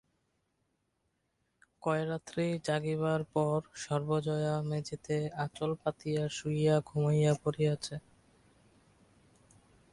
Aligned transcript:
কয়রাত্রি 1.83 2.45
জাগিবার 2.65 3.21
পর 3.33 3.57
সর্বজয়া 3.75 4.55
মেজেতে 4.61 5.17
আঁচল 5.37 5.71
পাতিয়া 5.75 6.23
শুইয়া 6.29 6.75
ঘুমাইয়া 6.81 7.33
পড়িয়াছে। 7.43 7.95